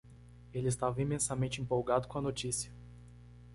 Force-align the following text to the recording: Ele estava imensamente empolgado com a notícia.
Ele 0.51 0.67
estava 0.67 0.99
imensamente 0.99 1.61
empolgado 1.61 2.07
com 2.07 2.17
a 2.17 2.21
notícia. 2.23 2.73